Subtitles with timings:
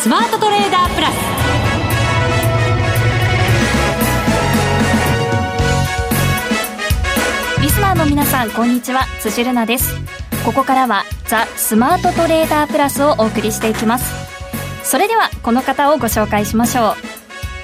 [0.00, 1.14] スマートトレーダープラス。
[7.60, 9.02] リスナーの皆さんこんにちは。
[9.20, 9.94] 辻るなです。
[10.42, 14.10] ここからはザ・スマートトレーダープラスをお送りしていきます。
[14.84, 16.96] それではこの方をご紹介しましょ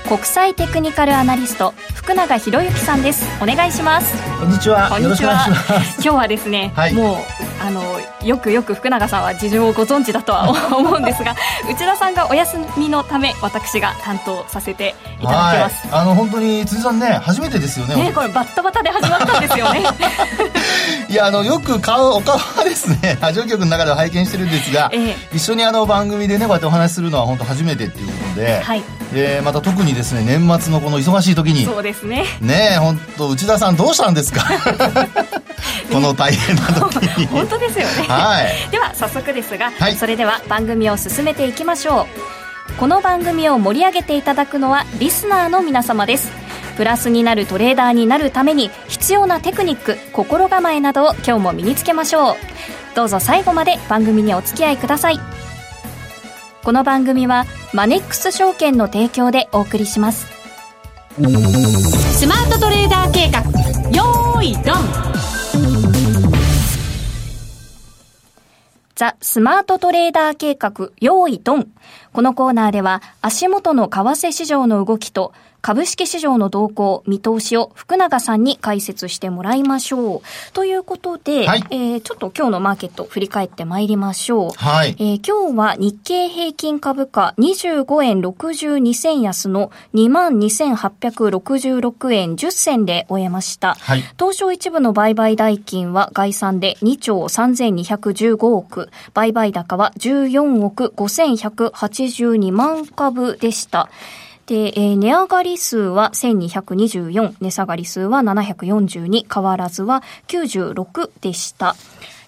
[0.05, 0.09] う。
[0.09, 1.73] 国際テクニカルアナリスト
[2.07, 3.27] 福永博之さんです。
[3.43, 4.15] お願いします。
[4.39, 4.89] こんにちは。
[4.89, 5.45] こんにちは。
[5.99, 7.17] 今日はですね、はい、もう
[7.61, 7.83] あの
[8.25, 11.35] よくよく福永さんは事情をご存知だとは 思うんですが
[11.69, 19.83] 内田さんがお休みのため私が担当させていただきます、あの本当に辻さんね初めてですよねねこれバッタバタで始まったんですよね。
[21.09, 28.83] いやあのよく顔お顔はですねラジオ局の中では拝見してるんですが、ええ、一緒にあの番組でねこうやってお話しするのは本当初めてっていうことで、はい、
[29.15, 32.25] でまた特にですね年末のこの忙しい時にそうですね。
[32.41, 34.45] ね本当内田さんどうしたんですか？
[35.93, 37.27] この大変な時に。
[37.33, 42.07] 本当ですよね、はい、では早速ですが、はい、それでは番組を進めていきましょ
[42.71, 42.73] う。
[42.79, 46.31] この番組を盛り上げていただくのはリスナーの皆様です。
[46.77, 52.37] プラスになるトレーダーになるために必要なテクニック心構えなどを今日も身につけましょう。
[52.95, 55.21] どうぞ最後まで番組にお付き合いください。
[56.67, 60.27] この番組はマネックス証券の提供でお送りします
[62.17, 63.43] スマートトレーダー計画。
[63.91, 64.75] よーいドン。
[68.95, 71.69] ザ・スマートトレーダー計画、用意ドン。
[72.15, 75.35] このコーナーでは、足元の為替市場の動きと、
[75.67, 80.21] 株式市場の動向、見通しを福永さんに解説してもらいましょう。
[80.53, 84.53] ということで、はい、えー、ちょっと今日のマーケット振り返ってまいりましょう。
[84.55, 84.95] はい。
[85.01, 93.75] えー、今日は日経平均株価25円62銭安の22,866円10銭で終えました。
[93.75, 94.05] はい。
[94.17, 103.91] 東証一部の売買代金は概算で2兆3215億、売買高は14億5182万株でした。
[104.47, 111.75] で、えー、値上がり数は1224、値下がり数は742、変わらずは96でした。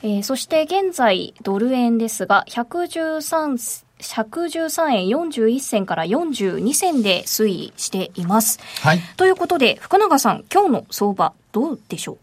[0.02, 8.60] えー、そして現在、ドル円ですが、113、113円41銭から42銭で推移しています。
[8.82, 9.00] はい。
[9.16, 12.18] ということで、福永さん、今日の相場、どうでしょう？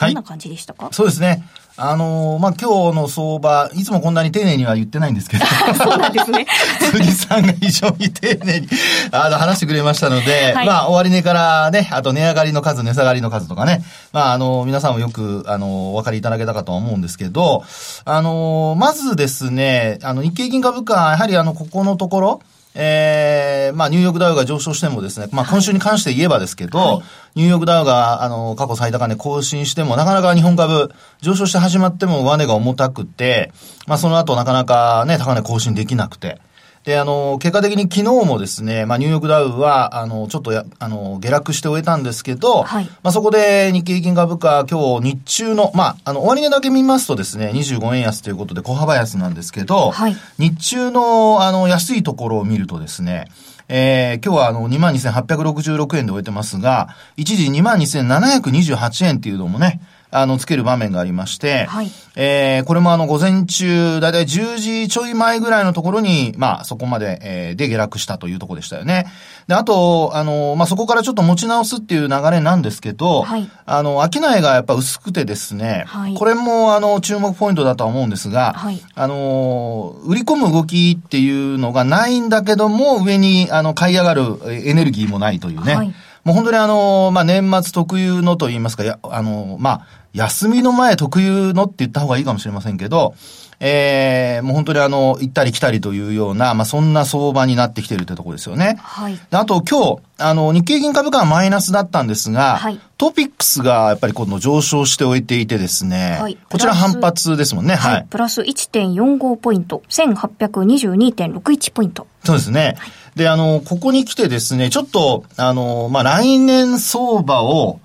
[0.00, 1.44] どんな感じでしたか、そうですね。
[1.80, 5.46] あのー、まあ、今日の相場、いつもこんなに丁寧には言ってないんですけど。
[5.78, 6.44] そうなんですね。
[6.90, 8.68] 辻さんが非常に丁寧に、
[9.12, 17.62] あの、話してくれましたので、はい、まあ、終値からね、あと値上がりの数、値下がりの数とかね、まあ、あの、皆さんもよく、あの、お分かりいただけたかとは思うんですけど、
[18.04, 22.40] あのー、まずですね、あの、日経平均株価、やはりあの、ここのところ、
[22.80, 27.02] ええー、まあ、ニューヨークダウが上昇してもですね、まあ、今週に関して言えばですけど、は
[27.34, 33.50] い、ニューヨークダウが、あの、過去最高値更新しても、なかなか日本株上昇して始まっても上値が重たくて、
[33.88, 36.40] まあ、その後なかなかね、高値更新できなくて、
[36.88, 53.26] で、あの、結果的に昨日もですね、まあ、ニューヨークダウは、あの、ちょっとや、あの、下落して終えたんですけど、はい、まあ、そこで日経平均株価、今日日中の、まあ、あの、終値だけ見ますとですね、25円安ということで小幅安なんですけど、はい、日中の、あの、安いところを見るとですね、
[53.68, 69.06] えー、今日はあの、22,866円で終えてますが、一時22,728円っていうのもね、あの、つける場面がありまして、はい、えー、これもあの、午前中、だいたい10時ちょい前ぐらいのところに、まあ、そこまで、えー、で下落したというところでしたよね。
[69.48, 93.14] で、あと、あの、まあ、そこからちょっと持ち直すっていう流れなんですけど、はい、あの、商いがやっぱ薄くてですね、はい、これもあの、注目ポイントだとは思うんですが、はい、あの、売り込む動きっていうのがないんだけども、上に、あの、買い上がるエネルギーもないというね、はいもう本当にあの、まあ、年末特有のと言いますか、や、あの、まあ、休みの前特有のって言った方がいいかもしれませんけど、
[93.60, 98.76] ええー、もう本当にあの、行ったり来たりというような、まあ、そんな相場になってきてるってとこですよね。
[98.80, 99.18] はい。
[99.32, 107.74] あと今日、あの、日経銀株価はマイナスだったんですが、はい、トピックスがやっぱり今度上昇しておいていてですね、はい、こちら反発ですもんね。
[107.74, 108.06] はい。
[108.08, 112.06] プラス1.45ポイント、1822.61ポイント。
[112.24, 112.76] そうですね。
[112.78, 117.80] はいで、あの、ここに来てですね、ちょっと、あの、まあ、来年相場を、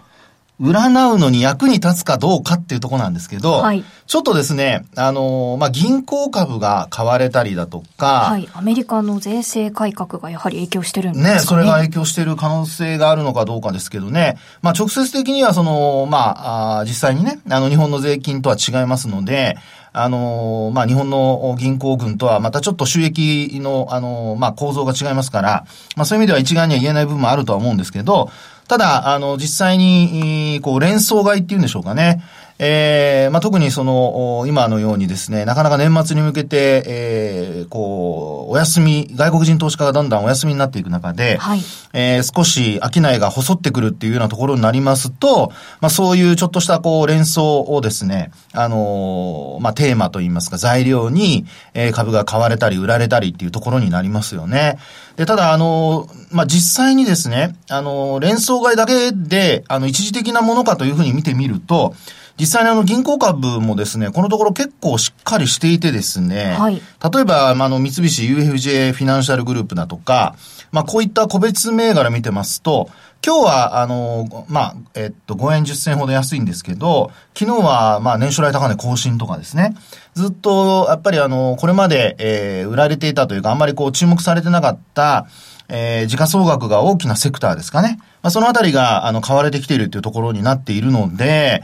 [0.62, 11.36] 占うのに役に立つかどうかっていうところなんですけど、はい、ちょっとですね、あの、まあ、銀行株が買われたりだとか、はい、アメリカの税制改革がやはり影響してるんですかね。
[11.36, 19.58] ね、それが影響している可能性があるのかどうかですけどね、まあ、直接的にはその、まあ、あ実際にね、あの、日本の税金とは違いますので、
[19.96, 25.66] あの、まあ、日本の銀行群とはまたちょっと収益の、あの、まあ、構造が違いますから、
[25.96, 28.30] まあ、そういう意味では一概には言えない部分もあるとは思うんですけど、
[28.68, 32.24] ただ、あの、実際に、こう、連想買いっていうんでしょうかね。
[32.60, 41.60] えー、まあ、特にその、今のようにですね、なかなか年末に向けて、えー、こう、お休み、外国人投資家がだんだんお休みになっていく中で、はい、
[41.94, 45.52] えー、少し商いが細ってくるっていうようなところになりますと、
[45.82, 54.78] まあ、そういうちょっとしたこう、連想をですね、あのまあ、テーマといいますか、材料に、えー、株が買われたり売られたりっていうところになりますよね。
[55.16, 61.96] で、ただ、あの、まあ、実際にですね、あの、連想買いだけで、あの、一時的なものかというふうに見てみると、
[62.40, 66.82] 実際にあの銀行株もですね、このところ結構しっかりしていてですね、はい、
[67.14, 70.36] 例えば、まあ、あの、三菱 UFJ フィナンシャルグループだとか、
[70.72, 72.90] まあ、こういった個別銘柄見てますと、
[73.26, 79.76] 今日は、あの、まあ、えっと、5円10銭ほど安いんですけど、昨日は、まあ、年初来高値更新とかですね、
[80.16, 85.28] ずっと、やっぱりあの、これまで、えー、売られていたというか、あんまりこう、注目されてなかった、
[85.70, 87.98] えー、時価総額が大きなセクターですかね。
[88.22, 91.64] まあ、そのあたりが、あの、買われてきているというところになっているので、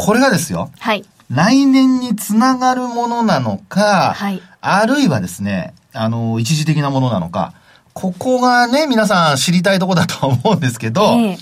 [0.00, 0.70] これがですよ。
[0.78, 1.04] はい。
[1.30, 4.40] 来年につながるものなのか、はい。
[4.62, 7.52] あるいはですね、あの、一時的なものなのか、
[7.92, 11.38] ここがね、皆さん知りたいところだと思うんですけど、えー、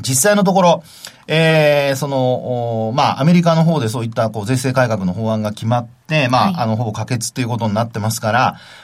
[0.00, 0.82] 実際のところ、
[1.28, 8.40] えー、その、まあ、アメリカの方でそういった、こう、税制改革の法案が決まって、まあ、はい、あの、ほぼ可決っていうことになってますから、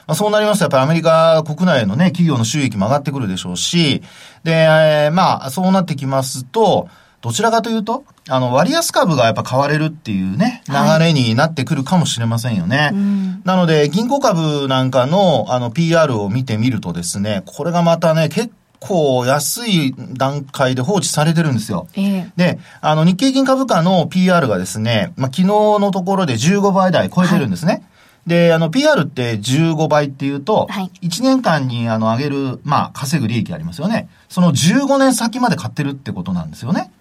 [0.06, 4.02] まあ、そうなりますと、やっぱりアメリカ国内のね、企業の収益も上がってくるでしょうし、
[4.44, 6.88] で、えー、まあ、そうなってきますと、
[7.22, 10.74] どちらかというと、あの、割安株がやっぱ買われるっていうね、流
[11.04, 12.76] れになってくるかもしれませんよね。
[12.76, 21.88] はいなので、銀行株なんかの、あの、PR を見てみるとですね、これがまたね、結構安い段階で放置されてるんですよ。
[21.94, 27.72] えー、で、あの、日経金株価の PR がですね、まあ、昨日のところで15倍台超えてるんですね。
[27.72, 27.82] はい
[28.24, 34.08] で、あの、PR って15倍っていうと、はい、1年間にあの、上げる、まあ、稼ぐ利益ありますよね。
[34.28, 36.92] その15年先まで買ってるってことなんですよね。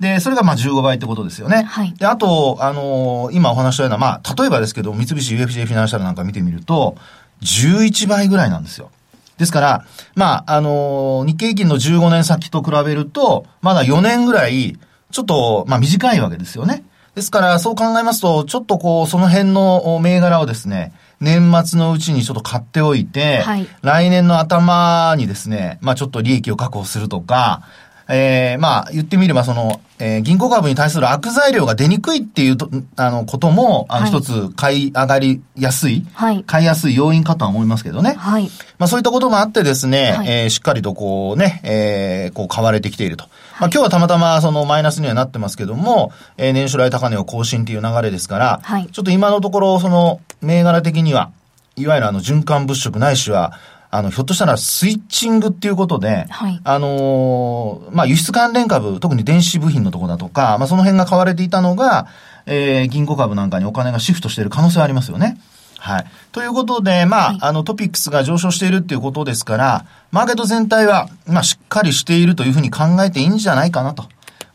[0.00, 1.62] で、それがまあ15倍ってことですよね。
[1.62, 1.94] はい。
[1.94, 6.96] で、あと、あのー、今お話したような、まあ、例えばですけど、三菱 UFJ フィナンシャルなんか見てみると、
[7.42, 8.90] 11倍ぐらいなんですよ。
[9.38, 9.84] ですから、
[10.14, 14.78] まあ、あのー、日経平均の15年先と比べると、まだ4年ぐらい、
[15.10, 16.84] ちょっと、まあ短いわけですよね。
[17.14, 27.62] ですから、そう考えますと、ちょっとこう、その辺の銘柄をですね、年末のうちにちょっと買っておいて、はい、来年の頭にですね、まあちょっと利益を確保するとか、
[28.08, 38.14] えー、まあ、言ってみれば、その、えー、銀行株に対する悪材料が出にくいっていうと、あの、ことも、あの、一つ買い上がりやすい、はい、買いやすい要因かとは思いますけどね。
[38.16, 38.50] はい。
[38.78, 43.24] まあ、そういったこともあってですね、はい、えー、しっかりとこうね、えー、こう買われてきていると。
[43.58, 51.30] まあ、今日はたまたまそのマイナスにはなってますけども、えー、年初来高値を更新っていう流れですから、はい、ちょっと今のところ、その、銘柄的には、
[51.74, 53.58] いわゆるあの、循環物色ないしは、
[53.90, 62.08] あの、ひょっとしたらスイッチングっていうことで、はい、あのー、まあ、輸出関連株、特に電子部品のとこだとか、まあ、その辺が買われていたのが、
[62.46, 65.38] えー、銀行株なんかにお金がシフトしている可能性はありますよね。
[65.78, 66.06] はい。
[66.32, 74.04] ということで、まあ、はい、あの、トピックスが上昇しているっていうことですから、マーケット全体は、まあ、しっかりしているというふうに考えていいんじゃないかなと。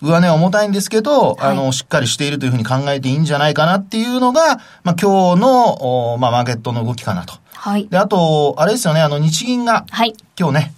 [0.01, 7.35] 上値は重たいんですけど、はい、あの、しっかりしているというふうに考えていいんじゃないかなっていうのが、まあ、今日の、まあ、マーケットの動きかなと。
[7.63, 7.87] はい。
[7.89, 10.15] で、あと、あれですよね、あの、日銀が、はい。
[10.35, 10.73] 今日ね、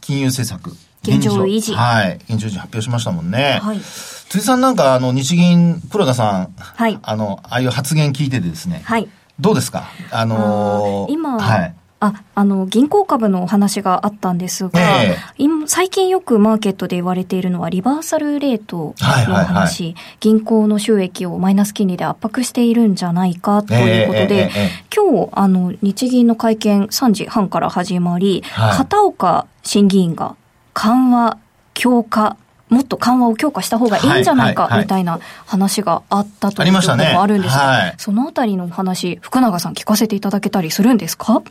[0.00, 0.70] 金融政策。
[1.02, 1.74] 現状維持。
[1.74, 2.20] はい。
[2.28, 3.58] 現状維持発表しましたもんね。
[3.60, 3.80] はい。
[3.80, 6.96] 辻さんなんか、あの、日銀、黒田さん、はい。
[7.02, 8.82] あの、ああいう発言聞いててですね。
[8.84, 9.08] はい。
[9.40, 9.88] どうですか？
[10.12, 11.74] あのー、今、はい。
[12.00, 30.36] あ、あの、銀行株のお話があったんですが、えー、最近よくマーケットで言われているのはリバーサルレートの話、はいはいはい、銀行の収益をマイナス金利で圧迫しているんじゃないかということで、えーえー、今日、あの、日銀の会見3時半から始まり、はい、片岡審議員が
[30.74, 31.38] 緩和、
[31.74, 32.36] 強化、
[32.68, 41.42] もっと緩和を強化した方がいいんじゃないか、みたいな話があったということもあるんですが、はい、そのあたりの話、福永さん聞かせていただけたりするんですか？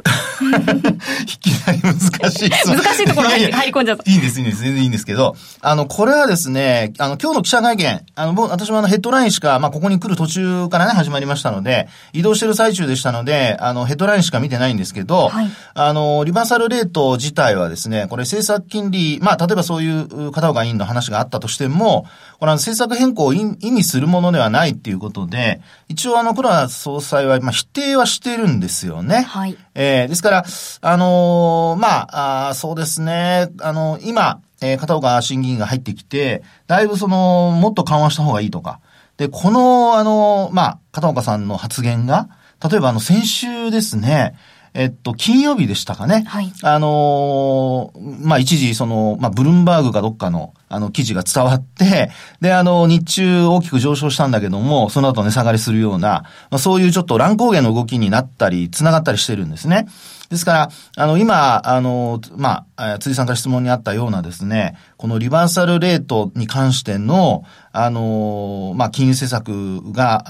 [1.23, 1.99] いきなり難
[2.31, 2.49] しい。
[2.49, 4.09] 難しいところに入り込んじゃった。
[4.09, 22.05] いいんです、いいんです、全然いいんですけど、あの、これはですね、あの、今日の記者会見、あの、僕、私もあの、ヘッドラインしか、まあ、ここに来る途中からね、始まりましたので、移動してる最中でしたので、あの、ヘッドラインしか見てないんですけど、はい、あの、リバーサルレート自体はですね、これ政策金利、まあ、例えばそういう片岡委員の話があったとしても、も、
[22.39, 29.21] これは政策変更を意味するものではないっていうことで、一応あの、黒田総裁は、まあ、否定はしてるんですよね。
[29.21, 29.57] はい。
[29.75, 30.45] えー、ですから、
[30.81, 38.81] あのー、まあ、あそうですね、あの、今、えー、片岡審議員が入ってきて、だいぶその、もっと緩和した方がいいとか。
[39.17, 42.29] で、この、あの、まあ、片岡さんの発言が、
[42.69, 44.35] 例えばあの、先週ですね、
[44.73, 46.23] えっと、金曜日でしたかね。
[46.27, 46.53] はい。
[46.61, 59.87] あのー、まあ、一時、その、まあ、ブルンバーグかどっかの、あの、記事が伝わって、で、あの、日中大きく上昇したんだけども、その後値下がりするような、まあ、そういうちょっと乱高下の動きになったり、繋がったりしてるんですね。
[60.29, 70.23] ですから、あの、今、あの、まあ、辻さんから質問にあったようなですね、このリバーサルレートに関しての、あの、まあ、金融政策が、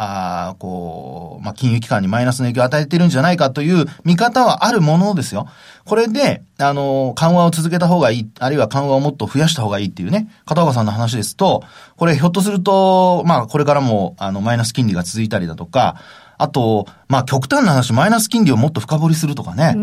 [0.50, 5.48] あこう、まあ、金融機関にマイナスの影響を与えてるんじゃないかという見方はあるものですよ。
[5.88, 11.64] これで、あの、緩和を続けた方がいい、あるいは緩和をもっと増やした方がいいっていうね、片岡さんの話ですと、
[11.96, 15.96] これひょっとすると、まあ、これからも、あの、マイナス金利が続いたりだとか、
[16.38, 19.74] あと、まあ極端な話、マイナス金利をもっと深掘りするとかね。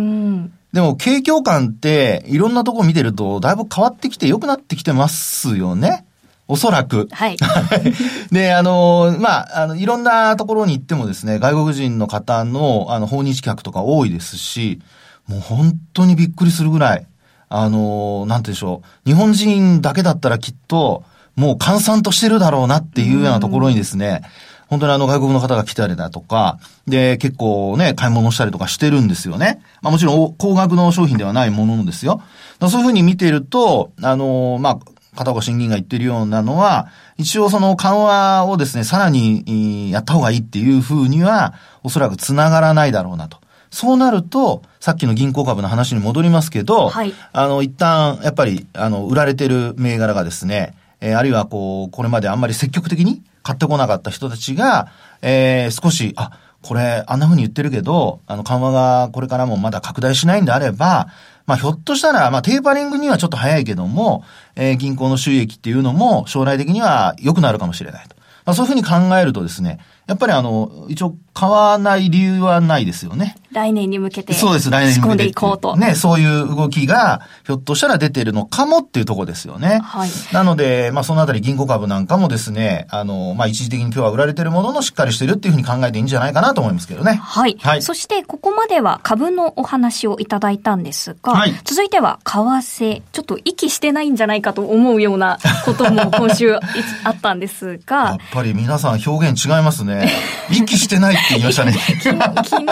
[0.73, 6.05] でも、景況感って、いろんなとこ見てると、だいぶ変わってきて良くなってきてますよね。
[6.47, 7.09] おそらく。
[7.11, 7.37] はい。
[8.31, 14.81] で、あの、まあ、あの、いろんなところに行ってもですね、外国人の方の、あの、訪日客とか多いですし、
[15.27, 17.07] もう本当にびっくりするぐらい、
[17.49, 19.09] あの、なんてでしょう。
[19.09, 21.05] 日本人だけだったらきっと、
[21.37, 24.23] もう閑散としてるだろうなっていうようなところにですね、
[24.69, 29.63] 本当にあの外国の方が来たりだとか、で、結構ね、買い物したりとかしてるんですよね。
[29.83, 32.23] まあもちろん高額の商品ではないものですよ。
[32.61, 34.79] そういうふうに見ていると、あの、まあ、
[35.17, 36.89] 片岡審議員が言ってるようなのは、
[37.19, 41.55] 一応その緩和をですね、さらにやった方がいいっていうふうには、
[41.85, 43.39] おそらく繋がらないだろうなと。
[43.75, 61.09] そうなると、さっきの銀行株の話に戻りますけど、はい、あの、一旦、やっぱり、あの、売られてる銘柄がですね、えー、あるいはこう、これまであんまり積極的に買ってこなかった人たちが、えー、少し、あ、これ、あんな風に言ってるけど、あの、緩和がこれからもまだ拡大しないんであれば、
[61.47, 64.23] まあ、ひょっとしたら、まあ、テーパリングにはちょっと早いけども、
[64.55, 68.15] えー、銀行の収益っていうのも将来的には良くなるかもしれないと。
[68.45, 73.37] まあ、そういうふうに考えるとですね、やっぱりあの、一応買わない理由はないですよね。
[73.55, 74.35] 来年に向けて。
[74.35, 75.01] そうです、来年に向けて。
[75.01, 75.77] 仕込んでいこうと。
[75.77, 79.81] ね、そういう動きが、ひょっとしたら出てるのかもっていうところですよね。
[79.83, 80.11] はい。
[80.33, 87.15] なので、まあ、そのあたり銀行株なんかもですね、あの、まあ、一時的に今日は売られてるもののしっかりしてるっていうふうに考えていいんじゃないかなと思いますけどね。
[87.15, 87.57] はい。
[87.61, 87.83] はい。
[87.83, 91.55] そして、ここまでは株のお話をいただいたんですが、はい。
[91.65, 93.03] 続いては、為替。
[93.13, 96.55] ちょっと息してないんじゃないかと思うようなことも今週
[97.05, 97.97] あったんですが。
[97.97, 100.11] やっぱり皆さん表現違いますね。
[100.51, 101.73] 息してないって言いましたね。
[101.73, 102.67] 昨日、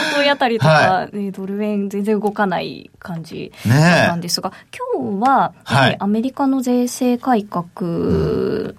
[0.00, 4.56] おとといあたりとか、はい、ドル円全然動かない感じだったんですが、ね、
[4.94, 7.64] 今日は、はい、アメリカの税制改革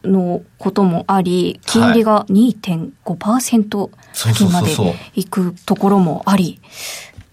[0.03, 4.69] のこともあり、金利が2.5%付近まで
[5.15, 6.59] いくところもあり、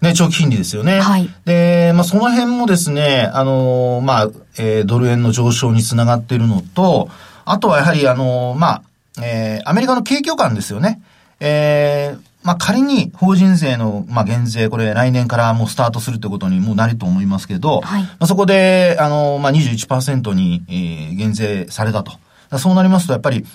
[0.01, 1.01] ね、長期金利ですよね。
[1.01, 1.29] はい。
[1.43, 7.09] で、まあ、その辺もですね、あの、まあ、えー、ドル円の上昇につながっているのと、
[7.43, 8.83] あとはやはり、あの、まあ、
[9.21, 11.01] えー、アメリカの景況感ですよね。
[11.41, 22.13] えー、まあ、仮に法人税の、まあ、減税、これ来年からもうスタートするってことにもうなると思いますけど、はい、まあ、そこで、あの、まあ、21%に、えー、減税されたと。
[22.57, 23.45] そうなりますと、やっぱり、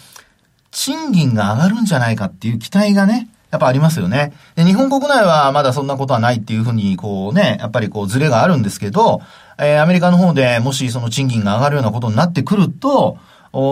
[0.70, 4.32] 賃金が上がるんじゃないかっていう期待がね、やっぱありますよね。
[4.54, 9.22] で、日本国内はまだそんなことはないっていうふうに、こうね、やっぱりこうズレがあるんですけど、
[9.58, 13.18] えー、アメリカの方でもしその賃金が上がるようなことになってくると、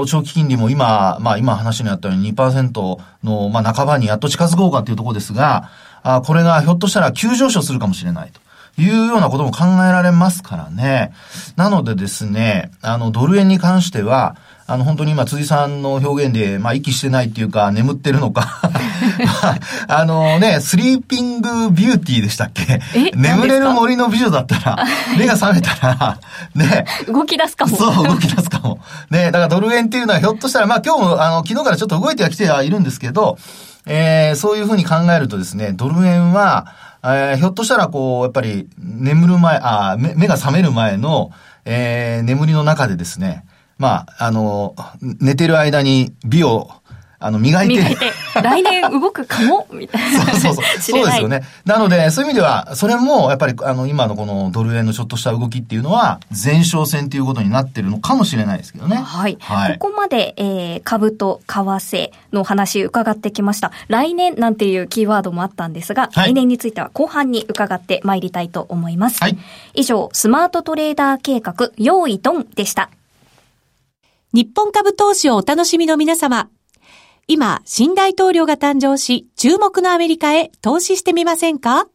[0.06, 5.70] 長期金利も今、まあ今話にあったように2%の、まあ半ばにやっと近づこうかっていうところですが、
[6.02, 8.40] あこれがひょっとしたら急上昇するかもしれないと。
[8.78, 11.12] いうようなことも考えられますからね。
[11.56, 14.36] なのでですね、あの、ドル円に関しては、
[14.66, 18.60] あの、本当に今、辻さんの表現で、まあ、息してないっていうか、眠ってるのか
[19.88, 22.80] あのね、スリーピングビューティーでしたっけ？
[23.14, 24.84] 眠れる森の美女だったら、
[25.18, 26.18] 目が覚めたら、
[26.54, 26.86] ね。
[27.08, 27.76] 動き出すかも。
[27.76, 28.78] そう、動き出すかも。
[29.10, 33.38] ね、だからドル円っていうのはひょっとしたら、まあ今日も、あの、昨日からちょっと動いてはきてはいるんですけど、
[33.86, 36.66] えー、そういうふうに考えるとですね、ドル円は、
[37.04, 41.32] えー、ひょっとしたらこう、やっぱり眠る前、あ目目が覚める前の、
[41.64, 43.44] えー、眠りの中でですね、
[43.82, 46.70] まあ、あの、寝てる間に美を、
[47.18, 47.74] あの、磨いて。
[47.74, 49.66] 磨いて、来年動くかも？
[49.74, 50.24] みたいな。
[50.26, 50.64] そうそうそう。
[50.80, 51.42] そうですよね。
[51.64, 58.96] なので、そういう意味では、それも、やっぱり、あの、今のこのドル円のちょっとした動きっていうのは、前哨戦っていうことになってるのかもしれないですけどね。
[58.96, 59.36] はい。
[59.40, 63.72] はい、ここまで、えー、株と為替の話伺ってきました。
[63.88, 69.18] 来年なんていうキーワードもあったんですが、はい、来年については後半に伺ってまいりたいと思います。
[69.20, 69.36] はい。
[69.74, 72.90] 以上、スマートトレーダー計画、用意ドンでした。
[74.34, 76.48] 日本株投資をお楽しみの皆様。
[77.26, 81.86] 今、新大統領が誕生し、注目のアメリカへ投資してみませんか？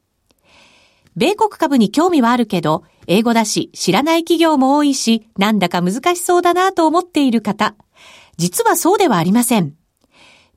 [1.16, 7.74] 米国株に興味はあるけど、英語だし、知らない企業も多いし、なんだか難しそうだなと思っている方。
[8.38, 9.74] 実はそうではありません。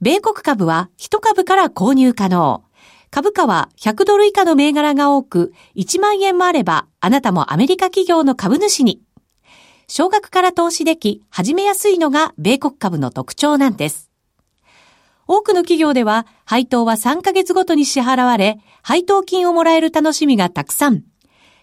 [0.02, 2.62] 米国株は1株から購入可能。
[3.10, 9.00] 株価は100ドル以下の銘柄が多く、1万円もあれば、あなたもアメリカ企業の株主に。
[9.92, 14.09] 少額から投資でき、始めやすいのが米国株の特徴なんです。
[15.26, 21.02] 多くの企業では、配当は3ヶ月ごとに支払われ、配当金をもらえる楽しみがたくさん。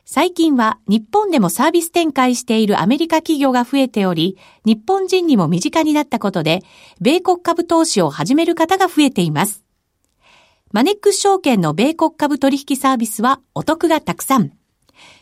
[0.04, 6.64] 最近は日本でもサービス展開しているアメリカ企業が増えており、日本人にも身近になったことで、
[7.00, 9.64] 米国株投資を始める方が増えています。
[10.74, 14.52] マネックス証券の米国株取引サービスはお得がたくさん。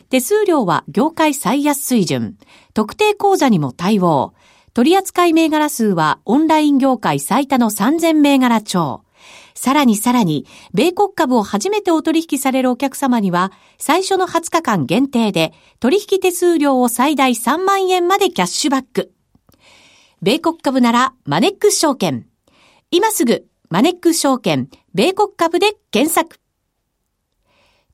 [0.08, 2.36] 手数料は業界最安水準。
[2.74, 4.34] 特定口座にも対応。
[4.72, 9.02] 取扱銘柄数はオンライン業界最多の3000銘柄超。
[9.54, 19.12] さらにさらに、米国株を初めてお取引されるお客様には、最初の20日間限定で、取引手数料を最大3万円までキャッシュバック。
[20.20, 22.26] 米国株なら、マネックス証券。
[22.90, 26.38] 今すぐ、マネックス証券、米国株で検索。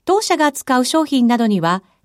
[0.04, 1.84] 当社が扱う商品などには、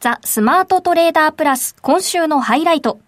[0.00, 3.00] ザ・スマートトレーダープラス今週のハイライト。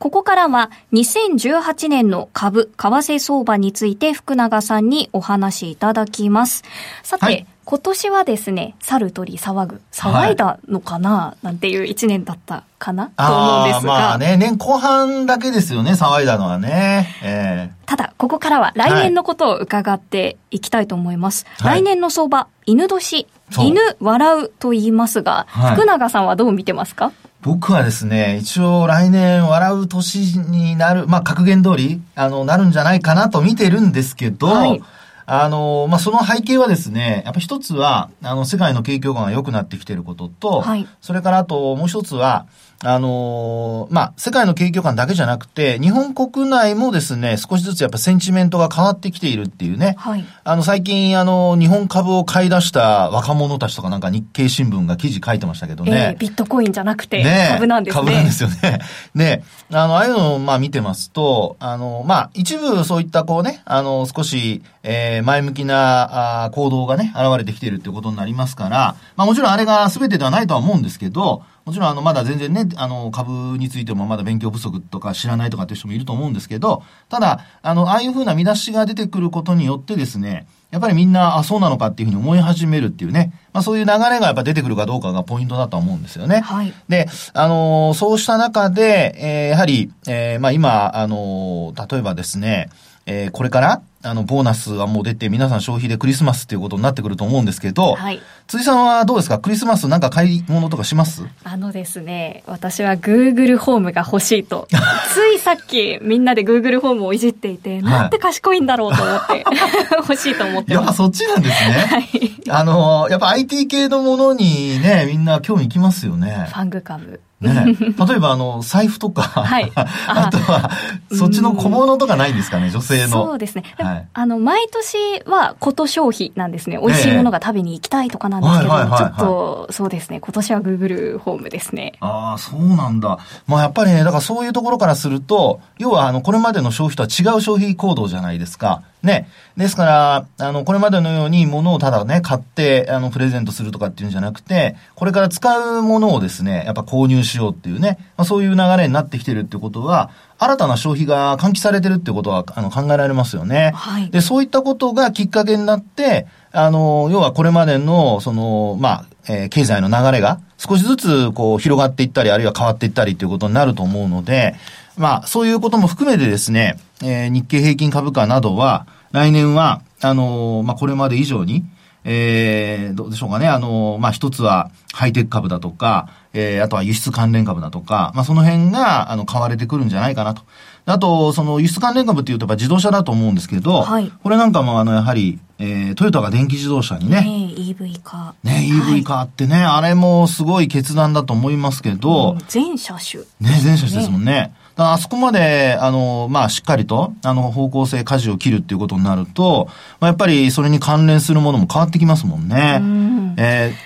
[0.00, 6.64] ここからは2018年の株、為替相場について福永さんにお話しいただきます。
[7.04, 13.92] さて、はい、今年はですね、猿鳥騒ぐ、騒いだのかな、はい、なんていう一年だったかなと思うんですが。
[13.92, 17.14] まあね、年後半だけですよね、騒いだのはね。
[17.22, 21.46] えー、ただ、ここからは来年のことを伺っていきたいと思います。
[21.60, 23.28] はい、来年の相場、犬年、
[23.58, 27.12] 犬笑うと言いますが、はい、福永さんはどう見てますか？
[27.42, 34.82] 僕はですね、一応来年笑う年になる、まあ格言通り、あの、なるんじゃないかなと見てるんですけど、はい、
[35.24, 42.46] あの、まあ、その背景はですね、やっぱ一つは、あの、世界の景況感が良くなってきていることと、はい、それからあともう一つは、
[42.82, 49.96] あのー、まあ、世界の景況感だけじゃなくて、日本国内もですね、少しずつやっぱセンチメントが変わってきているっていうね。
[49.98, 50.24] はい。
[50.44, 56.12] あの、最近、あの、日本株を買い出した若者たちとかなんか日経新聞が記事書いてましたけどね。
[56.14, 58.00] えー、ビットコインじゃなくて、株なんですね。
[58.00, 58.78] 株なんですよね。
[59.14, 86.40] ね、あの、ああいうのを、まあ見てますと、あの、まあ、一部そういったこうね、あの、少し、えー、前向きな、あ行動がね、現れてきているっていうことになりますから、まあもちろんあれが全てではないとは思うんですけど、もちろんあのまだ全然ね、あの株についてもまだ勉強不足とか知らないとかっていう人もいると思うんですけど、ただ、あの、ああいうふうな見出しが出てくることによってですね、やっぱりみんな、あ、そうなのかっていうふうに思い始めるっていうね、まあそういう流れがやっぱ出てくるかどうかがポイントだと思うんですよね。
[86.40, 86.72] はい。
[86.88, 92.70] で、あのそうした中で、えー、やはり、えー、まあ今、あの例えばですね、
[93.12, 98.20] えー、これから、あの、ボーナスはもう出て、皆さん消費でクリスマスっていうことになってくると思うんですけど、はい。
[98.46, 99.38] 辻さんはどうですか？
[99.40, 101.24] クリスマスなんか買い物とかします？
[101.44, 104.68] あのですね、私は Google ホームが欲しいと。
[105.12, 109.44] ついさっきみんなで Google ホームをいじっていて、なんて賢いんだろうと思って、
[109.98, 111.74] 欲しいと思ってやっぱそっちなんですね。
[111.90, 112.50] はい。
[112.50, 116.46] あの、やっぱ IT 系のものにね、みんな興味いきますよね。
[116.48, 117.20] ファング株。
[117.40, 120.70] ね、例えばあの、財布とか、はい、 あとは、
[121.10, 123.08] そっちの小物とかないんですかね、女性の。
[123.08, 123.64] そうですね。
[123.78, 126.78] はい、あの、毎年はこと消費なんですね。
[126.78, 131.94] 美味しいものが食べに行きたいとかなんですけど、ちょっと、そうですね、今年は Google ホームですね。
[132.00, 133.18] ああ、そうなんだ。
[133.46, 138.82] まあやっぱりね、だからそういうところからすると、要はあの、これまでの消費とは違う消費行動じゃないですか。
[139.02, 139.28] ね。
[139.56, 153.72] ですから、あの、これまでのように物をただね、買って、あの、プレゼントするとかっていうんじゃなくて、これから使うものをですね、やっぱ購入しようっていうね、まあ、そういう流れになってきてるってことは、新たな消費が喚起されてるってことは、あの、考えられますよね。
[153.74, 154.10] はい。
[154.10, 164.54] で、そういったことがきっかけになって、あの、要はこれまでの、その、まあ、えー、経済の流れが少しずつ、こう、広がっていったり、あるいは変わっていったりということになると思うので、
[165.00, 171.64] まあ、そういうことも含めてですね、えー、日経平均株価などは、来年は、あのー、まあ、これまで以上に、
[172.04, 173.48] えー、どうでしょうかね。
[173.48, 180.42] あの、まあ、一つはハイテク株だとか、えー、あとは輸出関連株だとか、まあ、その辺が、あの、買われてくるんじゃないかなと。
[180.86, 187.22] あと、その輸出関連株っていうとやっぱ自動車だと思うんですけど、はい、これなんかもあの、やはり、えー、トヨタが電気自動車にね。
[187.22, 188.34] ね EV 化。
[188.42, 192.32] ね EV 化ってね、はい、あれもすごい決断だと思いますけど。
[192.32, 193.22] うん、全車種。
[193.40, 194.54] ね、全車種ですもんね。
[194.78, 199.68] ねあそこまで、あの、まあ、しっかりと、あの、方向性、舵を切るっていうことになると、
[200.00, 202.78] まあ、やっぱりそれに関連するものも変わってきますもんね。
[202.80, 203.76] うんえー、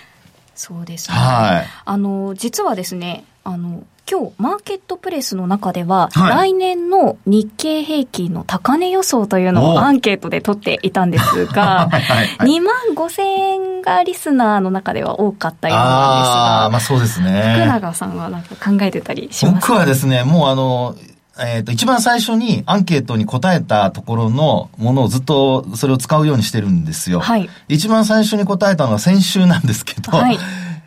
[0.55, 1.17] そうですね。
[1.17, 1.67] はい。
[1.85, 17.55] あの、実はですね、あの、今日、マーケットプレスの中では、はい、来年の日経平均の高値予想というのをアンケートで取っていたんですが、 はいはいはい、2万5千円がリスナーの中では多かったようなんですが、あまあそうですね。
[17.57, 20.97] 福永さんはなんか考えてたりします僕はですね、もうあの、
[21.39, 27.21] えっ、ー、と、一番最初にアンケートに答えたところのものをずっとそれを使うようにしてるんですよ。
[27.21, 27.49] はい。
[27.69, 30.39] 一番最初に答えたのは先週なんですけど、はい、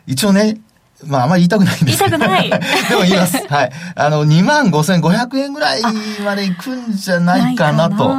[0.06, 0.58] 一応ね、
[1.06, 2.50] まあ、あんまり言いたくないんです言いたくない。
[2.50, 2.56] で
[2.96, 3.36] も言います。
[3.48, 3.72] はい。
[3.94, 5.82] あの、25,500円ぐらい
[6.24, 8.14] までいくんじゃないかなと。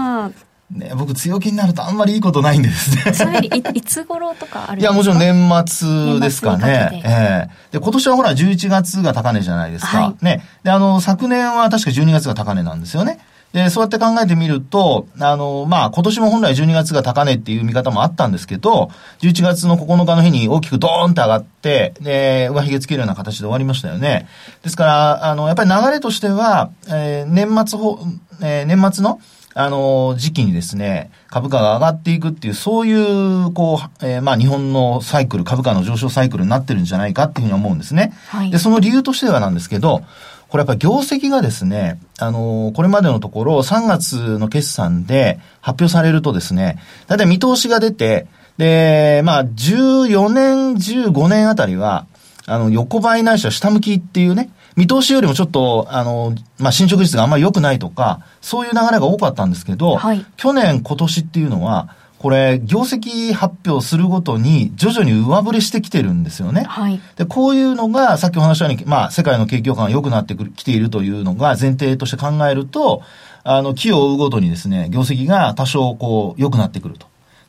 [0.71, 3.11] ね、僕強気になるとあんまりいいことないんですね。
[3.13, 6.91] それいいつ頃とかあるいや、もちろん年末ですかね。
[6.93, 9.99] ええー、で、今年はほら11月が高値じゃないですか。
[9.99, 10.43] はい、ね。
[10.63, 13.17] で、あの、昨年は確か12月が高値なんですよね。
[13.53, 24.27] で、そうやって考えてみると、あの、まあ、今年も本来12月が高値っていう見方もあったんですけど、11月の9日の日に大きくドーンって上がって、で、上髭つけるような形で終わりましたよね。
[24.62, 27.99] ですから、あの、やっぱり流れとしては、えー、年末ほ、
[28.41, 29.19] えー、年末の、
[29.55, 38.13] あの、時期にですね、株価が上がっていくっていう、そういう、こう、えー、まあ日本のサイクル、株価の上昇サイクルになってるんじゃないかっていうふうに思うんですね。
[38.27, 40.03] はい、で、その理由としてはなんですけど、
[40.49, 52.07] これやっぱり業績がですね、あの、これまでのところ3月の決算で発表されるとですね、だいたい見通しが出て、で、まあ、14年、15年あたりは、
[52.45, 66.65] あの、横ばいないしは下向きっていうね、見通しよりもちょっと、あの、まあ、進捗率があんまり良くないとか、そういう流れが多かったんですけど、はい、去年、今年っていうのは、これ、業績発表するごとに徐々に上振れしてきてるんですよね。
[66.67, 66.99] はい。
[67.15, 73.03] で、こういうのが、さっきお話したように、まあ、世界の景況感が良くなってきているというのが前提として考えると、
[73.45, 77.08] あの、木を追うごとにですね、業績が多少こう、良くなってくると。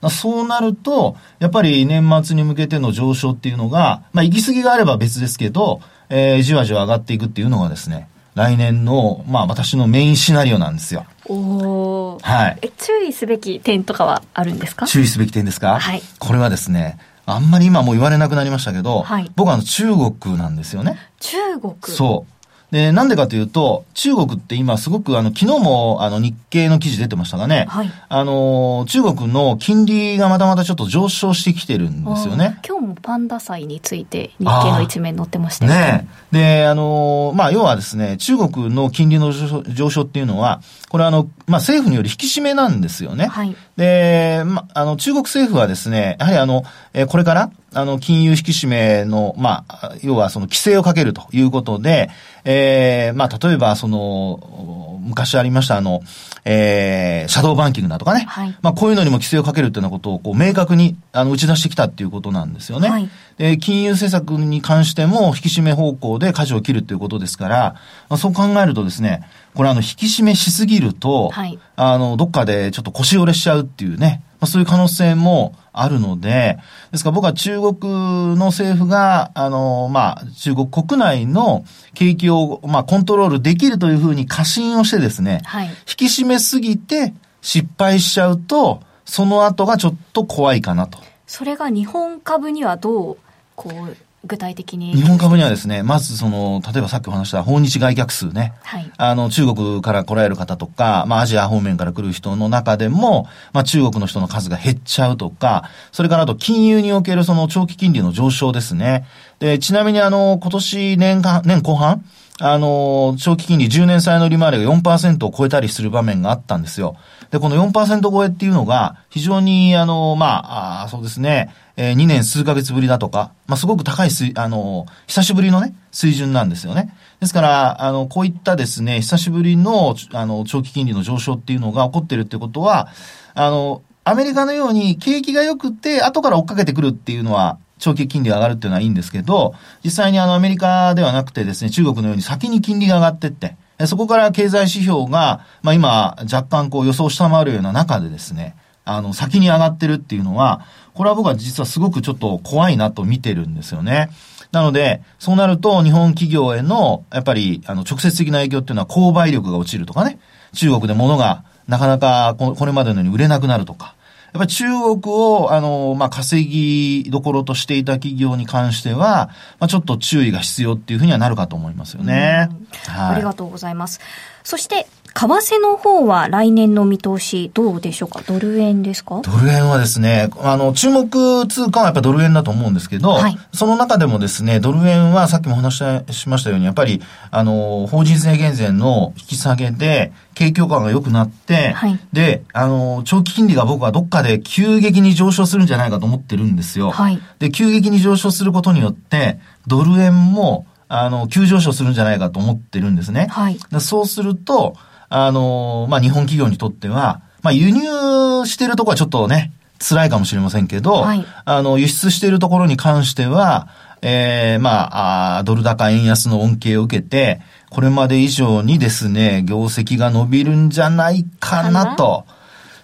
[0.09, 11.04] そうなると、やっぱり年末に向けての上昇っていうのが、まあ、行き過ぎがあれば別ですけど、えー、じわじわ上がっていくっていうのがですね、来年の、まあ、私のメインシナリオなんですよ。
[11.26, 12.72] おはい。
[12.78, 14.86] 注意すべき点とかはあるんですか？
[14.86, 15.78] 注意すべき点ですか？
[15.78, 16.02] はい。
[16.18, 20.98] これはですね、あんまり今もう言われなくなりましたけど、はい、僕はあの中国なんですよね。
[21.20, 22.39] 中国そう。
[22.70, 32.61] で、なんでかというと、中国って今すごく、あの、昨日も、あの、日経の記事出てましたがね、はい、あの、中国の金利がまたまたちょっと上昇してきてるんですよね。
[32.66, 36.09] 今日もパンダ祭について日経の一面載ってましたよね。
[36.30, 43.26] で、あの、まあ、要はですね、中国の金利の上昇っていうのは、これはあの、まあ、政府により引き締めなんですよね。
[43.26, 52.11] はい、で、まあ、あの、中国政府はですね、やはりあの、えこれから、あの、金融引き締めの、まあ、要はその規制をかけるということで、
[52.44, 56.00] えー、まあ、例えばその、昔ありましたあの、
[56.44, 58.24] えー、シャドーバンキングだとかね。
[58.29, 62.88] はい、まあ、こういうのにも規制をかけるっていうようなことを、こう、明確に、あの、打ち出してきたっていうことなんですよね。
[62.88, 63.09] はい、
[63.40, 67.74] で、金融政策に関しても、引き締め方向で舵を切るっていうことですから、
[68.11, 69.22] まあ、そう考えるとですね、
[69.55, 76.59] これあの、引き締めしすぎると、はい、あの、どっかでちょっと腰折れしちゃうっていうね、まあ、そういう可能性もあるので、
[76.92, 90.98] ですから僕は中国の政府が、あの、まあ、中国国内の景気を、まあ、コントロールできるというふうに過信をしてですね、はい、引き締めすぎて失敗しちゃうと、その後がちょっと怖いかなと。
[91.26, 93.16] それが日本株にはどう、
[93.60, 93.94] こう、
[94.24, 98.54] 具体的に日本株にはですね、まずその、例えばさっきお話した訪日外客数ね。
[98.62, 98.90] はい。
[98.96, 109.04] あの、中国から来られる方とか、まあアジア方面から来る人の中でも、まあ中国の人の数が減っちゃうとか、それからあと金融におけるその長期金利の上昇ですね。
[109.40, 112.05] で、ちなみにあの、今年年間、年後半、
[112.42, 116.96] あの、長期金利10年債の利回りが4%を超えたりする場面があったんですよ。
[117.31, 126.94] で、この4%超えっていうのが、非常に、あの、まあ、あそうですね、えー、2年数ヶ月ぶりだとか、まあ、すごく高い水、あの、久しぶりのね、水準なんですよね。
[127.20, 132.88] ですから、あの、こういったですね、久しぶりの、あの、長期金利の上昇っていうのが起こってるってことは、
[133.35, 150.62] あの、アメリカのように景気が良くて、後から追っかけてくるっていうのは、長期金利が上がるっていうのはいいんですけど、実際にあのアメリカではなくてですね、中国のように先に金利が上がってって、そこから経済指標が、まあ今、若干こう予想下回るような中でですね、あの、先に上がってるっていうのは、
[150.94, 154.10] これは僕は実はすごくちょっと怖いなと見てるんですよね。
[154.52, 160.18] なので、そうなると日本企業への、やっぱり、あの、直接的な影響っていうのは購買力が落ちるとかね、
[160.52, 163.94] 中国で物がなかなかこれまでのように売れなくなるとか、
[164.32, 172.48] やっぱり中国を、あの、まあ、稼ぎどころとしていた企業に関しては、まあ、ちょっと注意が必要っていうふうにはなるかと思いますよね。
[172.86, 174.00] はい、ありがとうございます。
[174.44, 178.22] そして、為替の方は来年の見通しどうでしょうか？
[178.26, 179.20] ドル円ですか？
[179.22, 196.90] ドル円はですね、あの、注目通貨はやっぱドル円だと思うんですけど、はい、その中でもですね、ドル円はさっきも話しましたように、やっぱり、あの、法人税減税の引き下げで、景況感が良くなって、はい、で、あの、長期金利が僕はどっかで急激に上昇するんじゃないかと思ってるんですよ。
[196.90, 203.26] はい、で、急激に上昇することによって、ドル円も、あの、急上昇するんじゃないかと思ってるんですね。
[203.30, 204.76] はい、そうすると、
[205.10, 213.68] あの、まあ、日本企業にとっては、まあ、輸入してるとこはちょっとね、辛いかもしれませんけど、はい、あの、輸出しているところに関しては、
[214.02, 222.24] ええー、まああ、ドル高円安の恩恵を受けて、これまで以上にですね、業績が伸びるんじゃないかなと。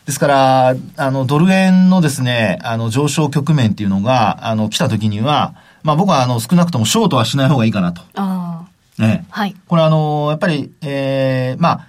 [0.05, 8.03] ですから、あの、ドル円のですね、あの、上昇局面っていうのが、あの、来た時には、まあ僕はあの、少なくともショートはしない方がいいかなと。
[8.15, 8.65] あ
[8.99, 9.03] あ。
[9.03, 9.27] ね。
[9.31, 9.57] はい。
[9.67, 11.87] これあの、やっぱり、ええー、まあ、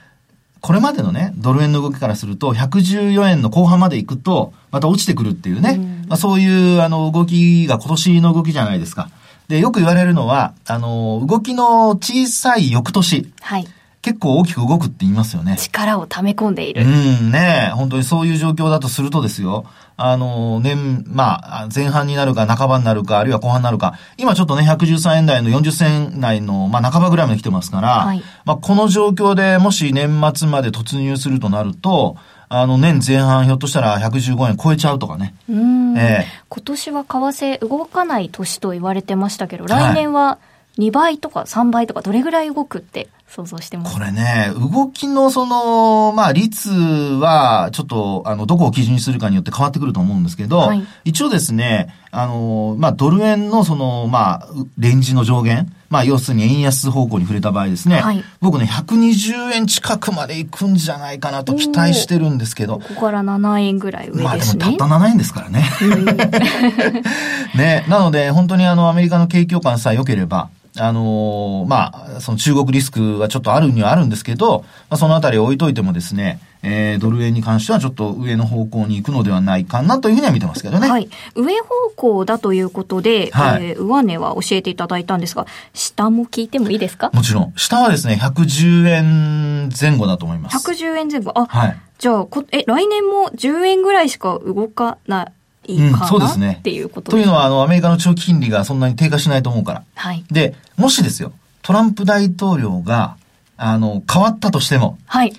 [0.62, 9.10] これまでのね、ドル円の動きからすると、114円の後半まで行くと、また落ちてくるっていうね、うん、まあ、そういうあの動きが今年の動きじゃないですか。
[9.48, 13.32] で、よく言われるのは、あの、動きの小さい翌年。
[13.42, 13.68] はい。
[14.02, 15.58] 結構大きく動くって言いますよね。
[15.58, 16.84] 力を溜め込んでいる。
[16.84, 19.66] うんね本当にそういう状況だとするとですよ。
[20.00, 23.96] あの、年、まあ、前半になるか、半ばになるか、あるいは後半になるか。
[24.18, 32.16] 今ちょっとね、113円台の40銭台の、まあ、半ばぐらいまで来てますから、はい、まあ、この状況でもし年末まで突入するとなると、
[32.48, 35.34] あの、年前半ひょっとしたら115円超えちゃうとかね。
[35.50, 35.98] うん。
[35.98, 40.38] ええー、今年は為替動かない年と言われてましたけど、来年は
[40.78, 43.94] 2倍とか3倍とかどれぐらい動くって想像してます？
[43.94, 62.80] これね、動きのその、まあ、率は、ちょっと、あの、どこを基準にするかによって変わってくると思うんですけど、はい、一応ですね、あの、まあ、ドル円のその、まあ、レンジの上限、まあ、要するに円安方向に触れた場合ですね、はい、僕ね、120円近くまで行くんじゃないかなと期待してるんですけど。
[62.80, 64.24] ここから7円ぐらい上ですね。
[64.24, 65.64] まあ、でもたった7円ですからね。
[67.56, 80.88] ね、なので、本当にあの、アメリカの景況感さえ良ければ、あのー、まあ、その中国リスクはちょっとあるにはあるんですけど、まあ、そのあたり置いといてもですね、えー、ドル円に関してはちょっと上の方向に行くのではないかなというふうには見てますけどね。
[80.88, 81.10] はい。
[81.36, 87.12] 上方向だということで、はい、えー、上値は教えていただいたんですが、下も聞いてもいいですか？
[87.14, 87.54] もちろん。
[87.56, 90.58] 下はですね、110円前後だと思います。
[90.58, 91.32] 110円前後。
[91.36, 91.80] あ、はい。
[92.00, 95.28] じゃあ、こえ、来年も10円ぐらいしか動かない。
[95.68, 96.58] いいかな、うん、そうですね。
[96.60, 99.84] っていうことというのは、あの、アメリカの長期金利がそんなに低下しないと思うから。
[99.96, 100.24] はい。
[100.32, 103.18] で、もしですよ、トランプ大統領が、
[103.58, 104.98] あの、変わったとしても。
[105.06, 105.34] はい。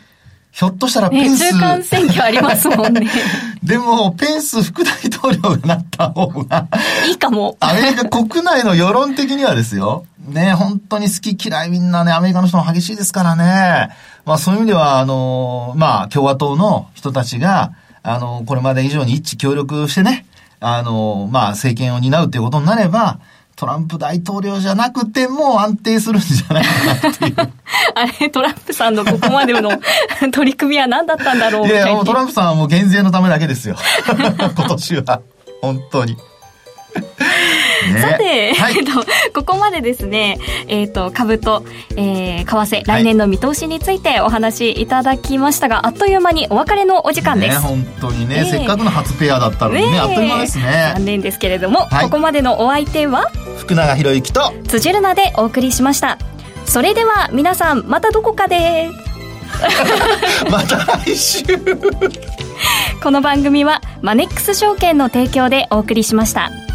[0.59, 3.09] ひょっとしたらペンス、ね、中間選挙ありますもんね。
[3.63, 6.67] でも、ペンス副大統領がなった方が。
[7.09, 7.57] いいかも。
[7.61, 10.05] アメリカ国内の世論的にはですよ。
[10.27, 13.91] ね、本当に好き嫌いみんなね、アメリカの人も激しいですからね。
[14.25, 17.73] まあそういう意味では、あの、まあ共和党の人たちが、
[18.09, 20.25] あの、これまで以上に一致協力してね、
[20.61, 23.21] あの、まあ、政権を担うっていうことになれば、
[23.55, 27.35] トランプ大統領じゃなくても安定するんじゃないかなっていう。
[27.95, 29.71] あれ、トランプさんのここまでの
[30.33, 33.77] 取り組みは何だったんだろういや、もうトランプさんはもう減税のためだけですよ。
[34.09, 35.21] 今年は。
[35.61, 36.17] 本当に。
[37.95, 39.05] ね、さて、はい、えっと、
[39.41, 41.65] ここまでですね、えっ、と、株と、
[41.97, 47.61] えー、為替、来年の見通しについてお話しいただきましたが、あっという間にお別れのお時間です。
[47.61, 50.93] ね、本当にね、えー、せっかくの初ペアだったのにね、えー、あっという間ですね。
[50.95, 56.19] 残念ですけれども、はい、ここまでのお相手は、福永博之と、辻るなでお送りしました。
[56.65, 58.91] それでは、皆さん、またどこかで。
[60.51, 61.43] また来週
[63.03, 66.68] この番組はマネックス証券の提供でお送りしました。